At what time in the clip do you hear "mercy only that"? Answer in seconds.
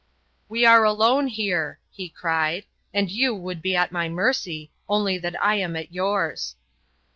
4.09-5.39